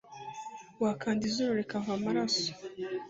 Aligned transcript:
wakanda 0.83 1.23
izuru 1.29 1.51
rikava 1.59 1.91
amaraso 1.97 2.49